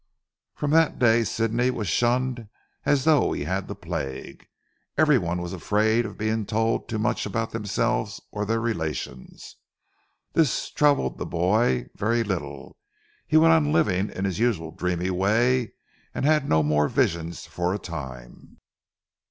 From 0.55 0.71
that 0.71 0.97
day 0.97 1.23
Sidney 1.23 1.69
was 1.69 1.87
shunned 1.87 2.49
as 2.85 3.03
though 3.03 3.33
he 3.33 3.43
had 3.43 3.67
the 3.67 3.75
plague. 3.75 4.47
Everyone 4.97 5.39
was 5.43 5.53
afraid 5.53 6.07
of 6.07 6.17
being 6.17 6.47
told 6.47 6.89
too 6.89 6.97
much 6.97 7.27
about 7.27 7.51
themselves 7.51 8.19
or 8.31 8.43
their 8.43 8.59
relations. 8.59 9.57
This 10.33 10.71
troubled 10.71 11.19
the 11.19 11.27
boy 11.27 11.85
very 11.95 12.23
little. 12.23 12.77
He 13.27 13.37
went 13.37 13.53
on 13.53 13.71
living 13.71 14.09
in 14.09 14.25
his 14.25 14.39
usual 14.39 14.71
dreamy 14.71 15.11
way, 15.11 15.73
and 16.15 16.25
had 16.25 16.49
no 16.49 16.63
more 16.63 16.87
visions 16.87 17.45
for 17.45 17.71
a 17.71 17.77
time. 17.77 18.57